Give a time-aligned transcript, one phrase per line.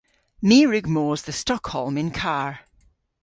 [0.47, 2.53] My a wrug mos dhe Stockholm yn karr.